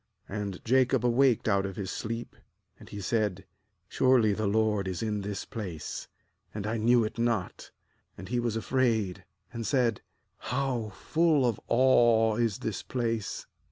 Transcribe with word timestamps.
16And 0.27 0.63
Jacob 0.65 1.05
awaked 1.05 1.47
out 1.47 1.63
of 1.63 1.75
his 1.75 1.91
sleep, 1.91 2.35
and 2.79 2.89
he 2.89 2.99
said: 2.99 3.45
'Surely 3.87 4.33
the 4.33 4.47
LORD 4.47 4.87
is 4.87 5.03
in 5.03 5.21
this 5.21 5.45
place; 5.45 6.07
and 6.55 6.65
I 6.65 6.79
knew^it 6.79 7.19
not.' 7.19 7.69
17And 8.17 8.27
he 8.29 8.39
was 8.39 8.55
afraid, 8.55 9.25
and 9.53 9.63
said: 9.63 10.01
'How 10.39 10.89
full 10.95 11.45
of 11.45 11.59
awe 11.67 12.35
is 12.37 12.57
this 12.57 12.81
place! 12.81 13.45